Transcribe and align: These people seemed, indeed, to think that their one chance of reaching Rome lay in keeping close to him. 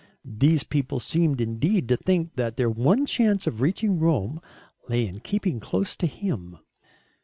These 0.25 0.63
people 0.63 0.99
seemed, 0.99 1.39
indeed, 1.39 1.87
to 1.89 1.95
think 1.95 2.33
that 2.33 2.57
their 2.57 2.71
one 2.71 3.05
chance 3.05 3.45
of 3.45 3.61
reaching 3.61 3.99
Rome 3.99 4.41
lay 4.89 5.05
in 5.05 5.19
keeping 5.19 5.59
close 5.59 5.95
to 5.97 6.07
him. 6.07 6.57